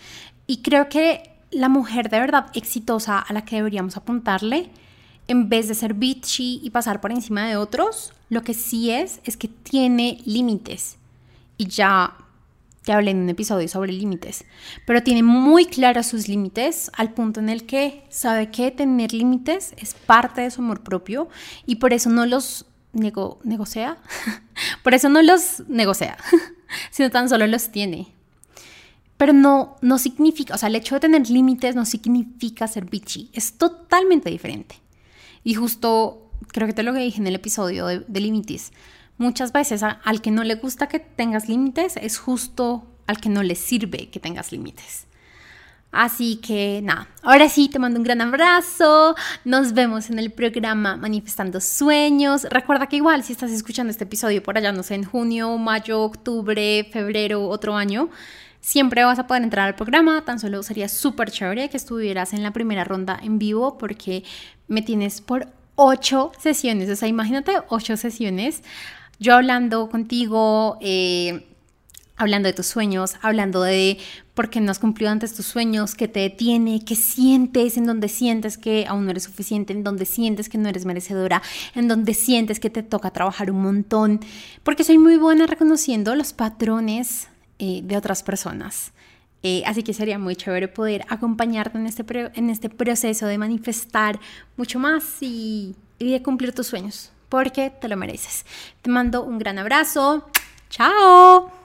[0.46, 4.70] Y creo que la mujer de verdad exitosa a la que deberíamos apuntarle,
[5.28, 9.20] en vez de ser bitchy y pasar por encima de otros, lo que sí es
[9.24, 10.96] es que tiene límites.
[11.56, 12.16] Y ya
[12.84, 14.44] te hablé en un episodio sobre límites,
[14.86, 19.72] pero tiene muy claros sus límites al punto en el que sabe que tener límites
[19.76, 21.28] es parte de su amor propio
[21.64, 23.98] y por eso no los nego negocia,
[24.82, 26.16] por eso no los negocia,
[26.90, 28.12] sino tan solo los tiene.
[29.22, 33.30] Pero no, no significa, o sea, el hecho de tener límites no significa ser bitchy,
[33.32, 34.80] es totalmente diferente.
[35.44, 38.72] Y justo, creo que te lo dije en el episodio de, límites,
[39.18, 43.44] muchas veces al que no le gusta que tengas límites es justo al que no
[43.44, 45.06] le sirve que tengas límites.
[45.92, 49.14] Así que nada, ahora sí te mando un gran abrazo.
[49.44, 52.44] Nos vemos en el programa Manifestando Sueños.
[52.50, 56.00] Recuerda que igual si estás escuchando este episodio por allá, no sé, en junio, mayo,
[56.00, 58.10] octubre, febrero, otro año,
[58.62, 60.24] siempre vas a poder entrar al programa.
[60.24, 64.24] Tan solo sería súper chévere que estuvieras en la primera ronda en vivo porque
[64.68, 66.88] me tienes por ocho sesiones.
[66.88, 68.62] O sea, imagínate ocho sesiones.
[69.18, 70.78] Yo hablando contigo.
[70.80, 71.46] Eh,
[72.16, 73.98] hablando de tus sueños, hablando de
[74.34, 78.08] por qué no has cumplido antes tus sueños, qué te detiene, qué sientes, en donde
[78.08, 81.42] sientes que aún no eres suficiente, en donde sientes que no eres merecedora,
[81.74, 84.20] en donde sientes que te toca trabajar un montón,
[84.62, 87.28] porque soy muy buena reconociendo los patrones
[87.84, 88.92] de otras personas.
[89.42, 92.04] Eh, así que sería muy chévere poder acompañarte en este,
[92.34, 94.20] en este proceso de manifestar
[94.56, 98.44] mucho más y, y de cumplir tus sueños, porque te lo mereces.
[98.82, 100.28] Te mando un gran abrazo.
[100.70, 101.61] Chao.